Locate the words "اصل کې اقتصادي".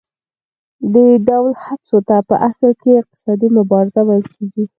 2.49-3.47